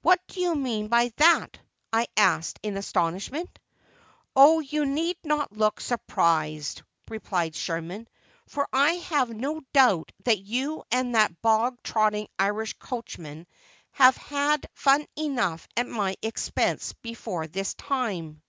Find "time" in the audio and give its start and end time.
17.74-18.40